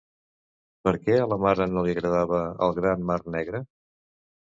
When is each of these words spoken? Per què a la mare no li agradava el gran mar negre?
Per 0.87 0.93
què 1.01 1.17
a 1.25 1.27
la 1.33 1.37
mare 1.43 1.67
no 1.73 1.83
li 1.87 1.93
agradava 1.97 2.39
el 2.69 2.73
gran 2.79 3.05
mar 3.11 3.19
negre? 3.37 3.61